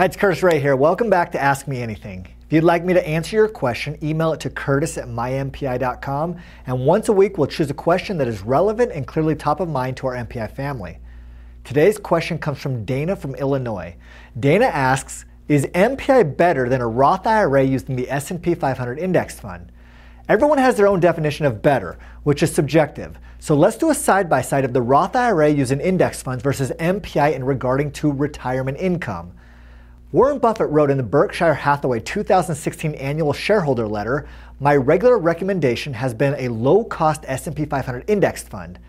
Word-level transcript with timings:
Hi, 0.00 0.06
it's 0.06 0.16
Curtis 0.16 0.42
Ray 0.42 0.58
here. 0.60 0.76
Welcome 0.76 1.10
back 1.10 1.30
to 1.32 1.38
Ask 1.38 1.68
Me 1.68 1.82
Anything. 1.82 2.26
If 2.46 2.54
you'd 2.54 2.64
like 2.64 2.86
me 2.86 2.94
to 2.94 3.06
answer 3.06 3.36
your 3.36 3.48
question, 3.48 3.98
email 4.02 4.32
it 4.32 4.40
to 4.40 4.48
curtis 4.48 4.96
at 4.96 5.08
mympi.com. 5.08 6.36
And 6.66 6.86
once 6.86 7.10
a 7.10 7.12
week, 7.12 7.36
we'll 7.36 7.48
choose 7.48 7.68
a 7.68 7.74
question 7.74 8.16
that 8.16 8.26
is 8.26 8.40
relevant 8.40 8.92
and 8.92 9.06
clearly 9.06 9.34
top 9.34 9.60
of 9.60 9.68
mind 9.68 9.98
to 9.98 10.06
our 10.06 10.14
MPI 10.14 10.52
family. 10.52 11.00
Today's 11.64 11.98
question 11.98 12.38
comes 12.38 12.58
from 12.58 12.86
Dana 12.86 13.14
from 13.14 13.34
Illinois. 13.34 13.94
Dana 14.38 14.64
asks, 14.64 15.26
is 15.48 15.66
MPI 15.66 16.34
better 16.34 16.70
than 16.70 16.80
a 16.80 16.88
Roth 16.88 17.26
IRA 17.26 17.62
using 17.62 17.94
the 17.94 18.10
S&P 18.10 18.54
500 18.54 18.98
index 18.98 19.38
fund? 19.38 19.70
Everyone 20.30 20.56
has 20.56 20.78
their 20.78 20.88
own 20.88 21.00
definition 21.00 21.44
of 21.44 21.60
better, 21.60 21.98
which 22.22 22.42
is 22.42 22.54
subjective. 22.54 23.18
So 23.38 23.54
let's 23.54 23.76
do 23.76 23.90
a 23.90 23.94
side 23.94 24.30
by 24.30 24.40
side 24.40 24.64
of 24.64 24.72
the 24.72 24.80
Roth 24.80 25.14
IRA 25.14 25.50
using 25.50 25.78
index 25.78 26.22
funds 26.22 26.42
versus 26.42 26.72
MPI 26.78 27.34
in 27.34 27.44
regarding 27.44 27.92
to 27.92 28.10
retirement 28.10 28.78
income. 28.78 29.34
Warren 30.12 30.40
Buffett 30.40 30.68
wrote 30.70 30.90
in 30.90 30.96
the 30.96 31.04
Berkshire 31.04 31.54
Hathaway 31.54 32.00
2016 32.00 32.94
annual 32.94 33.32
shareholder 33.32 33.86
letter, 33.86 34.26
"My 34.58 34.74
regular 34.74 35.16
recommendation 35.16 35.94
has 35.94 36.14
been 36.14 36.34
a 36.36 36.48
low-cost 36.48 37.24
S&P 37.28 37.64
500 37.64 38.02
index 38.08 38.42
fund. 38.42 38.80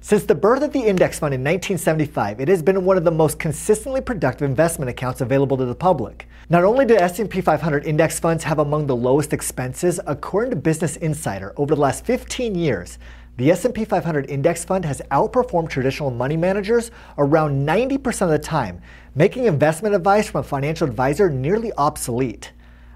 Since 0.00 0.26
the 0.26 0.36
birth 0.36 0.62
of 0.62 0.72
the 0.72 0.82
index 0.86 1.18
fund 1.18 1.34
in 1.34 1.42
1975, 1.42 2.38
it 2.38 2.46
has 2.46 2.62
been 2.62 2.84
one 2.84 2.96
of 2.96 3.02
the 3.02 3.10
most 3.10 3.40
consistently 3.40 4.00
productive 4.00 4.48
investment 4.48 4.88
accounts 4.88 5.20
available 5.20 5.56
to 5.56 5.64
the 5.64 5.74
public. 5.74 6.28
Not 6.48 6.62
only 6.62 6.84
do 6.84 6.96
S&P 6.96 7.40
500 7.40 7.84
index 7.84 8.20
funds 8.20 8.44
have 8.44 8.60
among 8.60 8.86
the 8.86 8.94
lowest 8.94 9.32
expenses, 9.32 9.98
according 10.06 10.50
to 10.50 10.56
Business 10.56 10.94
Insider, 10.94 11.52
over 11.56 11.74
the 11.74 11.80
last 11.80 12.04
15 12.04 12.54
years, 12.54 12.98
the 13.38 13.52
S&P 13.52 13.84
500 13.84 14.28
index 14.28 14.64
fund 14.64 14.84
has 14.84 15.00
outperformed 15.12 15.68
traditional 15.68 16.10
money 16.10 16.36
managers 16.36 16.90
around 17.18 17.64
90% 17.64 18.22
of 18.22 18.30
the 18.30 18.38
time, 18.38 18.82
making 19.14 19.44
investment 19.44 19.94
advice 19.94 20.28
from 20.28 20.40
a 20.40 20.42
financial 20.42 20.88
advisor 20.88 21.30
nearly 21.30 21.72
obsolete. 21.74 22.50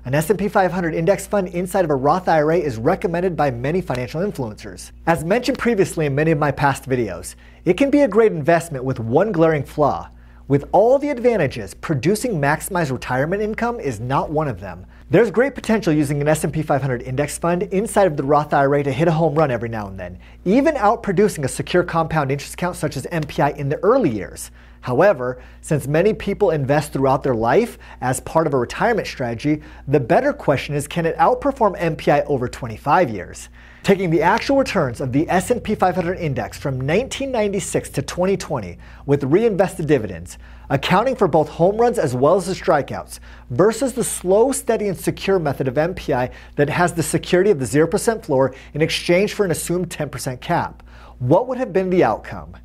An 0.04 0.16
S&P 0.16 0.48
500 0.48 0.96
index 0.96 1.28
fund 1.28 1.46
inside 1.46 1.84
of 1.84 1.92
a 1.92 1.94
Roth 1.94 2.28
IRA 2.28 2.58
is 2.58 2.76
recommended 2.76 3.36
by 3.36 3.52
many 3.52 3.80
financial 3.80 4.20
influencers. 4.20 4.90
As 5.06 5.24
mentioned 5.24 5.60
previously 5.60 6.06
in 6.06 6.14
many 6.16 6.32
of 6.32 6.40
my 6.40 6.50
past 6.50 6.88
videos, 6.88 7.36
it 7.64 7.74
can 7.74 7.88
be 7.88 8.00
a 8.00 8.08
great 8.08 8.32
investment 8.32 8.84
with 8.84 8.98
one 8.98 9.30
glaring 9.30 9.62
flaw. 9.62 10.10
With 10.48 10.68
all 10.72 10.98
the 10.98 11.10
advantages, 11.10 11.72
producing 11.72 12.40
maximized 12.40 12.90
retirement 12.90 13.42
income 13.42 13.78
is 13.78 14.00
not 14.00 14.32
one 14.32 14.48
of 14.48 14.58
them. 14.58 14.86
There's 15.12 15.30
great 15.30 15.54
potential 15.54 15.92
using 15.92 16.22
an 16.22 16.28
S&P 16.28 16.62
500 16.62 17.02
index 17.02 17.36
fund 17.36 17.64
inside 17.64 18.06
of 18.06 18.16
the 18.16 18.22
Roth 18.22 18.54
IRA 18.54 18.82
to 18.82 18.90
hit 18.90 19.08
a 19.08 19.12
home 19.12 19.34
run 19.34 19.50
every 19.50 19.68
now 19.68 19.86
and 19.86 20.00
then, 20.00 20.18
even 20.46 20.74
outproducing 20.76 21.44
a 21.44 21.48
secure 21.48 21.82
compound 21.82 22.32
interest 22.32 22.54
account 22.54 22.76
such 22.76 22.96
as 22.96 23.04
MPI 23.12 23.58
in 23.58 23.68
the 23.68 23.76
early 23.84 24.08
years. 24.08 24.50
However, 24.80 25.42
since 25.60 25.86
many 25.86 26.14
people 26.14 26.48
invest 26.48 26.94
throughout 26.94 27.22
their 27.22 27.34
life 27.34 27.76
as 28.00 28.20
part 28.20 28.46
of 28.46 28.54
a 28.54 28.58
retirement 28.58 29.06
strategy, 29.06 29.60
the 29.86 30.00
better 30.00 30.32
question 30.32 30.74
is 30.74 30.88
can 30.88 31.04
it 31.04 31.14
outperform 31.18 31.78
MPI 31.78 32.24
over 32.24 32.48
25 32.48 33.10
years? 33.10 33.50
Taking 33.82 34.08
the 34.08 34.22
actual 34.22 34.56
returns 34.56 35.02
of 35.02 35.12
the 35.12 35.28
S&P 35.28 35.74
500 35.74 36.18
index 36.18 36.56
from 36.56 36.76
1996 36.76 37.90
to 37.90 38.00
2020 38.00 38.78
with 39.04 39.24
reinvested 39.24 39.86
dividends, 39.86 40.38
accounting 40.72 41.14
for 41.14 41.28
both 41.28 41.50
home 41.50 41.76
runs 41.76 41.98
as 41.98 42.14
well 42.14 42.34
as 42.34 42.46
the 42.46 42.54
strikeouts, 42.54 43.20
versus 43.50 43.92
the 43.92 44.02
slow, 44.02 44.50
steady, 44.52 44.88
and 44.88 44.98
secure 44.98 45.38
method 45.38 45.68
of 45.68 45.74
MPI 45.74 46.32
that 46.56 46.70
has 46.70 46.94
the 46.94 47.02
security 47.02 47.50
of 47.50 47.58
the 47.58 47.66
0% 47.66 48.24
floor 48.24 48.54
in 48.72 48.80
exchange 48.80 49.34
for 49.34 49.44
an 49.44 49.50
assumed 49.50 49.90
10% 49.90 50.40
cap. 50.40 50.82
What 51.18 51.46
would 51.46 51.58
have 51.58 51.74
been 51.74 51.90
the 51.90 52.02
outcome? 52.02 52.56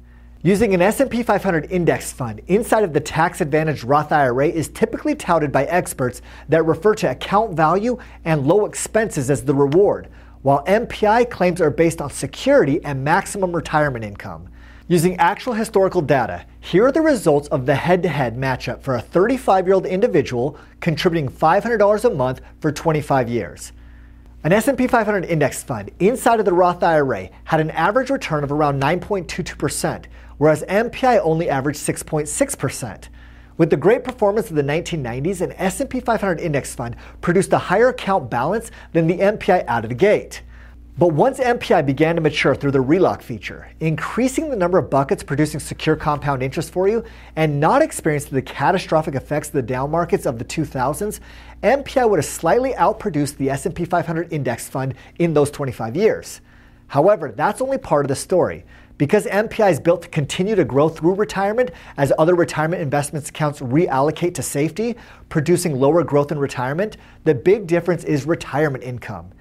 Using 0.41 0.73
an 0.73 0.81
S&P 0.81 1.21
500 1.21 1.69
index 1.69 2.13
fund 2.13 2.39
inside 2.47 2.85
of 2.85 2.93
the 2.93 3.01
tax-advantaged 3.01 3.83
Roth 3.83 4.13
IRA 4.13 4.47
is 4.47 4.69
typically 4.69 5.13
touted 5.13 5.51
by 5.51 5.65
experts 5.65 6.21
that 6.47 6.65
refer 6.65 6.95
to 6.95 7.11
account 7.11 7.57
value 7.57 7.97
and 8.23 8.47
low 8.47 8.65
expenses 8.65 9.29
as 9.29 9.43
the 9.43 9.53
reward, 9.53 10.07
while 10.43 10.63
MPI 10.63 11.29
claims 11.29 11.59
are 11.59 11.69
based 11.69 11.99
on 11.99 12.09
security 12.09 12.81
and 12.85 13.03
maximum 13.03 13.53
retirement 13.53 14.05
income. 14.05 14.47
Using 14.87 15.17
actual 15.17 15.51
historical 15.51 16.01
data, 16.01 16.45
here 16.67 16.85
are 16.85 16.91
the 16.91 16.99
results 16.99 17.47
of 17.47 17.65
the 17.65 17.75
head-to-head 17.75 18.35
matchup 18.35 18.81
for 18.81 18.97
a 18.97 19.01
35-year-old 19.01 19.85
individual 19.85 20.57
contributing 20.81 21.29
$500 21.29 22.03
a 22.03 22.09
month 22.09 22.41
for 22.59 22.73
25 22.73 23.29
years. 23.29 23.71
An 24.43 24.51
S&P 24.51 24.85
500 24.85 25.23
index 25.23 25.63
fund 25.63 25.91
inside 25.99 26.39
of 26.39 26.45
the 26.45 26.51
Roth 26.51 26.83
IRA 26.83 27.29
had 27.45 27.61
an 27.61 27.71
average 27.71 28.09
return 28.09 28.43
of 28.43 28.51
around 28.51 28.81
9.22%, 28.81 30.07
whereas 30.39 30.63
MPI 30.63 31.21
only 31.23 31.49
averaged 31.49 31.79
6.6%. 31.79 33.07
With 33.55 33.69
the 33.69 33.77
great 33.77 34.03
performance 34.03 34.49
of 34.49 34.57
the 34.57 34.61
1990s, 34.61 35.39
an 35.39 35.53
S&P 35.53 36.01
500 36.01 36.41
index 36.41 36.75
fund 36.75 36.97
produced 37.21 37.53
a 37.53 37.57
higher 37.57 37.87
account 37.87 38.29
balance 38.29 38.71
than 38.91 39.07
the 39.07 39.19
MPI 39.19 39.63
out 39.69 39.85
of 39.85 39.89
the 39.89 39.95
gate. 39.95 40.41
But 40.99 41.13
once 41.13 41.39
MPI 41.39 41.85
began 41.85 42.15
to 42.15 42.21
mature 42.21 42.55
through 42.55 42.71
the 42.71 42.81
relock 42.81 43.21
feature, 43.21 43.69
increasing 43.79 44.49
the 44.49 44.55
number 44.55 44.79
of 44.79 44.89
buckets 44.89 45.21
producing 45.21 45.59
secure 45.59 45.95
compound 45.95 46.41
interest 46.41 46.71
for 46.73 46.87
you, 46.87 47.03
and 47.35 47.59
not 47.59 47.83
experiencing 47.83 48.33
the 48.33 48.41
catastrophic 48.41 49.13
effects 49.13 49.49
of 49.49 49.53
the 49.53 49.61
down 49.61 49.91
markets 49.91 50.25
of 50.25 50.39
the 50.39 50.45
2000s, 50.45 51.19
MPI 51.61 52.09
would 52.09 52.17
have 52.17 52.25
slightly 52.25 52.73
outproduced 52.73 53.37
the 53.37 53.51
S&P 53.51 53.85
500 53.85 54.33
index 54.33 54.67
fund 54.67 54.95
in 55.19 55.35
those 55.35 55.51
25 55.51 55.95
years. 55.95 56.41
However, 56.87 57.31
that's 57.31 57.61
only 57.61 57.77
part 57.77 58.03
of 58.03 58.09
the 58.09 58.15
story. 58.15 58.65
Because 58.97 59.27
MPI 59.27 59.69
is 59.69 59.79
built 59.79 60.01
to 60.01 60.07
continue 60.07 60.55
to 60.55 60.65
grow 60.65 60.89
through 60.89 61.13
retirement 61.13 61.69
as 61.97 62.11
other 62.17 62.33
retirement 62.33 62.81
investments 62.81 63.29
accounts 63.29 63.59
reallocate 63.59 64.33
to 64.33 64.41
safety, 64.41 64.95
producing 65.29 65.79
lower 65.79 66.03
growth 66.03 66.31
in 66.31 66.39
retirement, 66.39 66.97
the 67.23 67.35
big 67.35 67.67
difference 67.67 68.03
is 68.03 68.25
retirement 68.25 68.83
income. 68.83 69.31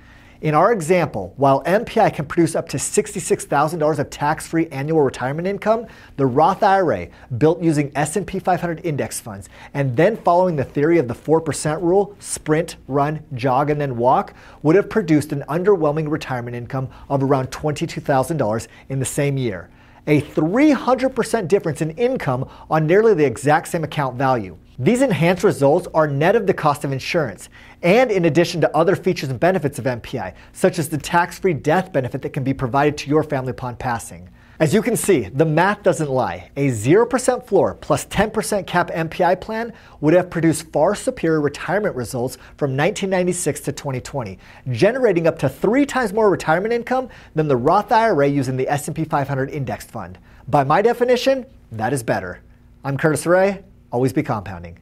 In 0.42 0.54
our 0.54 0.70
example, 0.70 1.32
while 1.36 1.64
MPI 1.64 2.12
can 2.14 2.26
produce 2.26 2.54
up 2.54 2.68
to 2.68 2.76
$66,000 2.76 3.98
of 3.98 4.10
tax-free 4.10 4.66
annual 4.68 5.00
retirement 5.00 5.48
income, 5.48 5.86
the 6.18 6.26
Roth 6.26 6.62
IRA, 6.62 7.08
built 7.38 7.62
using 7.62 7.90
S&P 7.94 8.38
500 8.38 8.84
index 8.84 9.18
funds 9.18 9.48
and 9.72 9.96
then 9.96 10.16
following 10.18 10.56
the 10.56 10.64
theory 10.64 10.98
of 10.98 11.08
the 11.08 11.14
4% 11.14 11.80
rule, 11.80 12.14
sprint, 12.18 12.76
run, 12.86 13.22
jog, 13.32 13.70
and 13.70 13.80
then 13.80 13.96
walk, 13.96 14.34
would 14.62 14.76
have 14.76 14.90
produced 14.90 15.32
an 15.32 15.42
underwhelming 15.48 16.10
retirement 16.10 16.54
income 16.54 16.88
of 17.08 17.22
around 17.22 17.50
$22,000 17.50 18.68
in 18.90 18.98
the 18.98 19.06
same 19.06 19.38
year. 19.38 19.70
A 20.06 20.20
300% 20.20 21.48
difference 21.48 21.80
in 21.80 21.92
income 21.92 22.48
on 22.70 22.86
nearly 22.86 23.14
the 23.14 23.24
exact 23.24 23.68
same 23.68 23.84
account 23.84 24.16
value. 24.16 24.56
These 24.78 25.00
enhanced 25.00 25.42
results 25.42 25.88
are 25.94 26.06
net 26.06 26.36
of 26.36 26.46
the 26.46 26.52
cost 26.52 26.84
of 26.84 26.92
insurance, 26.92 27.48
and 27.82 28.10
in 28.10 28.26
addition 28.26 28.60
to 28.60 28.76
other 28.76 28.94
features 28.94 29.30
and 29.30 29.40
benefits 29.40 29.78
of 29.78 29.86
MPI, 29.86 30.34
such 30.52 30.78
as 30.78 30.90
the 30.90 30.98
tax 30.98 31.38
free 31.38 31.54
death 31.54 31.94
benefit 31.94 32.20
that 32.20 32.34
can 32.34 32.44
be 32.44 32.52
provided 32.52 32.98
to 32.98 33.08
your 33.08 33.22
family 33.22 33.52
upon 33.52 33.76
passing. 33.76 34.28
As 34.60 34.74
you 34.74 34.82
can 34.82 34.94
see, 34.94 35.30
the 35.30 35.46
math 35.46 35.82
doesn't 35.82 36.10
lie. 36.10 36.50
A 36.56 36.68
0% 36.68 37.46
floor 37.46 37.74
plus 37.74 38.04
10% 38.06 38.66
cap 38.66 38.90
MPI 38.90 39.40
plan 39.40 39.72
would 40.02 40.12
have 40.12 40.28
produced 40.28 40.70
far 40.72 40.94
superior 40.94 41.40
retirement 41.40 41.96
results 41.96 42.36
from 42.58 42.76
1996 42.76 43.60
to 43.60 43.72
2020, 43.72 44.38
generating 44.72 45.26
up 45.26 45.38
to 45.38 45.48
3 45.48 45.86
times 45.86 46.12
more 46.12 46.28
retirement 46.28 46.74
income 46.74 47.08
than 47.34 47.48
the 47.48 47.56
Roth 47.56 47.92
IRA 47.92 48.28
using 48.28 48.58
the 48.58 48.68
S&P 48.68 49.04
500 49.04 49.48
index 49.48 49.86
fund. 49.86 50.18
By 50.48 50.64
my 50.64 50.82
definition, 50.82 51.46
that 51.72 51.94
is 51.94 52.02
better. 52.02 52.40
I'm 52.84 52.98
Curtis 52.98 53.24
Ray. 53.24 53.62
Always 53.92 54.12
be 54.12 54.22
compounding. 54.22 54.78